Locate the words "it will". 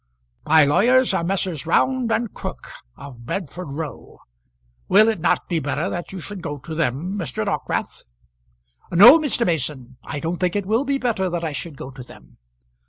10.55-10.85